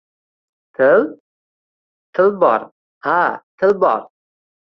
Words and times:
—Til? 0.77 1.03
Til, 2.19 2.33
bor, 2.45 2.65
ha, 3.11 3.21
til 3.61 3.79
bor! 3.85 4.03